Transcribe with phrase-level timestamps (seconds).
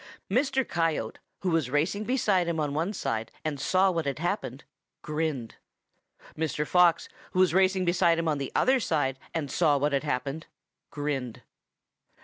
[0.31, 0.67] "Mr.
[0.67, 4.63] Coyote, who was racing beside him on one side and saw what had happened,
[5.03, 5.57] grinned.
[6.35, 6.65] Mr.
[6.65, 10.47] Fox, who was racing beside him on the other side and saw what had happened,
[10.89, 11.43] grinned.